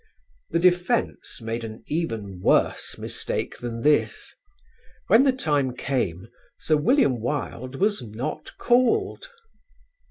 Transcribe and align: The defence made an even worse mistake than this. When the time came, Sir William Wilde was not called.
The 0.49 0.57
defence 0.57 1.41
made 1.43 1.63
an 1.63 1.83
even 1.85 2.39
worse 2.41 2.97
mistake 2.97 3.59
than 3.59 3.81
this. 3.81 4.33
When 5.09 5.25
the 5.25 5.31
time 5.31 5.75
came, 5.75 6.27
Sir 6.57 6.75
William 6.77 7.19
Wilde 7.21 7.75
was 7.75 8.01
not 8.01 8.49
called. 8.57 9.29